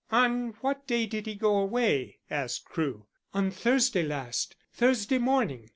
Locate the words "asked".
2.31-2.65